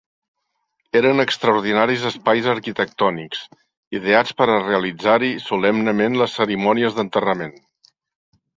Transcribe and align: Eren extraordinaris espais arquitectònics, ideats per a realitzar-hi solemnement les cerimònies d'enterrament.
Eren 0.99 1.23
extraordinaris 1.23 2.05
espais 2.11 2.47
arquitectònics, 2.53 3.43
ideats 3.99 4.33
per 4.41 4.49
a 4.53 4.57
realitzar-hi 4.65 5.31
solemnement 5.51 6.19
les 6.23 6.37
cerimònies 6.41 6.99
d'enterrament. 6.99 7.57